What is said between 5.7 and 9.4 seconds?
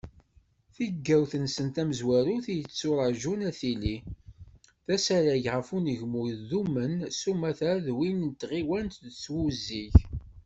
unegmu idumen s umata d win n tɣiwant s